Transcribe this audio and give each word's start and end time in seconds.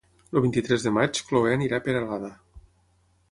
El 0.31 0.39
vint-i-tres 0.45 0.85
de 0.85 0.93
maig 0.95 1.19
na 1.19 1.27
Cloè 1.27 1.53
anirà 1.57 1.79
a 1.81 1.85
Peralada. 1.89 2.31